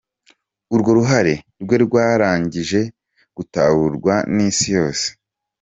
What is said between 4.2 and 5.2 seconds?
n’isi yose.